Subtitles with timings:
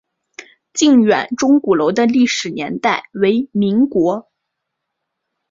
[0.73, 4.31] 靖远钟鼓楼的历史年代为民国。